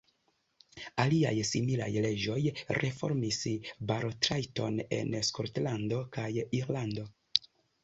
Aliaj 1.01 1.33
similaj 1.49 1.89
leĝoj 2.05 2.39
reformis 2.79 3.39
balotrajton 3.93 4.83
en 4.99 5.15
Skotlando 5.31 6.03
kaj 6.19 6.29
Irlando. 6.43 7.09